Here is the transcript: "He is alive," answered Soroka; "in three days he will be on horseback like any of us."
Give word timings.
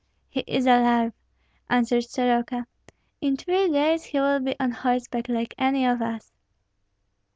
"He 0.31 0.39
is 0.47 0.65
alive," 0.65 1.13
answered 1.69 2.05
Soroka; 2.05 2.65
"in 3.21 3.37
three 3.37 3.69
days 3.69 4.05
he 4.05 4.19
will 4.19 4.39
be 4.39 4.59
on 4.59 4.71
horseback 4.71 5.29
like 5.29 5.53
any 5.59 5.85
of 5.85 6.01
us." 6.01 6.31